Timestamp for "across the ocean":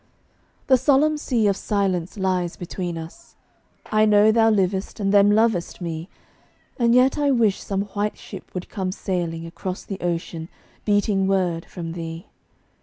9.45-10.49